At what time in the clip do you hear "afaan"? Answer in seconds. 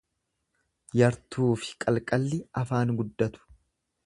2.65-2.97